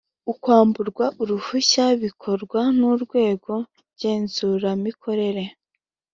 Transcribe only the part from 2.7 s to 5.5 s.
n’urwego ngenzuramikorere